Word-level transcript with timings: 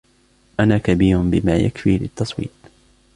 أنا 0.59 0.77
كبير 0.77 1.17
بما 1.21 1.55
يكفي 1.55 1.97
للتصويت. 1.97 2.53